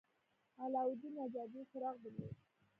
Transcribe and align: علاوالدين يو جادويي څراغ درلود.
علاوالدين 0.63 1.13
يو 1.19 1.27
جادويي 1.35 1.65
څراغ 1.71 1.95
درلود. 2.03 2.35